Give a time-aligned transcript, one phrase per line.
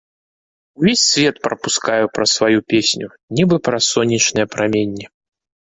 [0.77, 3.07] Увесь свет прапускаю праз сваю песню,
[3.41, 5.05] нібы праз сонечныя праменні.